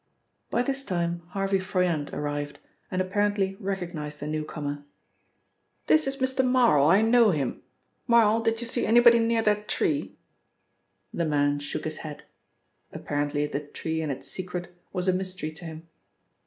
By 0.49 0.63
this 0.63 0.83
time 0.83 1.21
Harvey 1.27 1.59
Froyant 1.59 2.11
arrived, 2.11 2.57
and 2.89 2.99
apparently 3.03 3.55
recognised 3.59 4.19
the 4.19 4.25
newcomer. 4.25 4.83
"This 5.85 6.07
is 6.07 6.17
Mr. 6.17 6.43
Marl; 6.43 6.87
I 6.89 7.03
know 7.03 7.29
him. 7.29 7.61
Marl, 8.07 8.41
did 8.41 8.61
you 8.61 8.65
see 8.65 8.87
anybody 8.87 9.19
near 9.19 9.43
that 9.43 9.67
tree?" 9.67 10.17
The 11.13 11.25
man 11.25 11.59
shook 11.59 11.83
his 11.83 11.97
head. 11.97 12.23
Apparently 12.91 13.45
the 13.45 13.59
tree 13.59 14.01
and 14.01 14.11
its 14.11 14.27
secret 14.27 14.75
was 14.91 15.07
a 15.07 15.13
mystery 15.13 15.51
to 15.51 15.65
him. 15.65 15.87